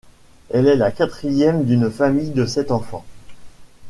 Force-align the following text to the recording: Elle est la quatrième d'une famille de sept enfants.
Elle 0.49 0.65
est 0.65 0.77
la 0.77 0.89
quatrième 0.91 1.63
d'une 1.63 1.91
famille 1.91 2.31
de 2.31 2.47
sept 2.47 2.71
enfants. 2.71 3.05